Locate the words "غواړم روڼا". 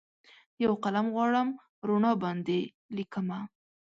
1.15-2.11